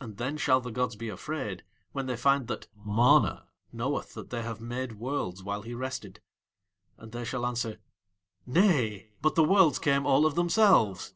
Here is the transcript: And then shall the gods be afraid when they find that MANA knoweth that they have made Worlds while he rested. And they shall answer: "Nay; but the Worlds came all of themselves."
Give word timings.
And 0.00 0.16
then 0.16 0.36
shall 0.36 0.60
the 0.60 0.72
gods 0.72 0.96
be 0.96 1.08
afraid 1.08 1.62
when 1.92 2.06
they 2.06 2.16
find 2.16 2.48
that 2.48 2.66
MANA 2.74 3.46
knoweth 3.70 4.14
that 4.14 4.30
they 4.30 4.42
have 4.42 4.60
made 4.60 4.98
Worlds 4.98 5.44
while 5.44 5.62
he 5.62 5.74
rested. 5.74 6.20
And 6.96 7.12
they 7.12 7.22
shall 7.24 7.46
answer: 7.46 7.78
"Nay; 8.46 9.12
but 9.22 9.36
the 9.36 9.44
Worlds 9.44 9.78
came 9.78 10.04
all 10.06 10.26
of 10.26 10.34
themselves." 10.34 11.14